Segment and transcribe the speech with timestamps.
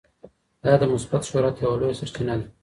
[0.63, 2.45] دا د مثبت شهرت یوه لویه سرچینه ده.